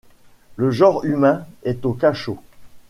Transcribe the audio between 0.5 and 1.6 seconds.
Le genre humain